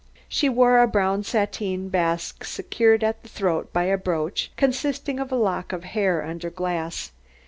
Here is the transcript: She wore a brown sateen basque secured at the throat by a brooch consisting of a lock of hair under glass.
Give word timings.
She 0.27 0.49
wore 0.49 0.79
a 0.81 0.87
brown 0.87 1.21
sateen 1.23 1.89
basque 1.89 2.43
secured 2.43 3.03
at 3.03 3.21
the 3.21 3.29
throat 3.29 3.71
by 3.71 3.83
a 3.83 3.99
brooch 3.99 4.51
consisting 4.57 5.19
of 5.19 5.31
a 5.31 5.35
lock 5.35 5.71
of 5.71 5.83
hair 5.83 6.23
under 6.23 6.49
glass. 6.49 7.11